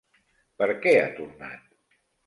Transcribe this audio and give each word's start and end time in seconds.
Per 0.63 0.69
què 0.87 0.95
ha 1.03 1.15
tornat? 1.21 1.65